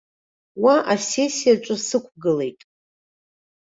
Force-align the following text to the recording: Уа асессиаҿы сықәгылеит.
Уа 0.63 0.75
асессиаҿы 0.93 1.75
сықәгылеит. 1.87 2.59